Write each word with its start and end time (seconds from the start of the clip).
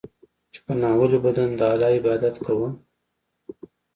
چې 0.53 0.59
په 0.65 0.73
ناولي 0.81 1.19
بدن 1.25 1.49
د 1.59 1.61
الله 1.71 1.89
عبادت 1.97 2.35
کوم. 2.45 2.73